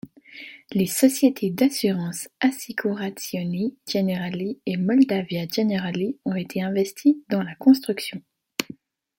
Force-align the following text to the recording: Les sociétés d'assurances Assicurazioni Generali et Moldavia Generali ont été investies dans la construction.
Les 0.71 0.87
sociétés 0.87 1.51
d'assurances 1.51 2.27
Assicurazioni 2.39 3.77
Generali 3.87 4.59
et 4.65 4.75
Moldavia 4.75 5.45
Generali 5.47 6.17
ont 6.25 6.33
été 6.33 6.63
investies 6.63 7.23
dans 7.29 7.43
la 7.43 7.53
construction. 7.53 8.19